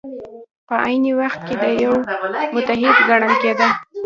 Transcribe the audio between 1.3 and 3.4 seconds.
کې یو متحد ګڼل